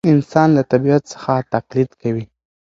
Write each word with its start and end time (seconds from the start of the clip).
انسان 0.11 0.47
له 0.57 0.63
طبیعت 0.71 1.03
څخه 1.13 1.33
تقلید 1.53 1.91
کوي. 2.01 2.25